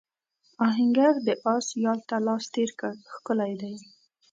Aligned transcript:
آهنګر 0.67 1.13
د 1.27 1.29
آس 1.53 1.67
یال 1.83 1.99
ته 2.09 2.17
لاس 2.25 2.43
تېر 2.53 2.69
کړ 2.79 2.93
ښکلی 3.13 3.53
دی. 3.61 3.73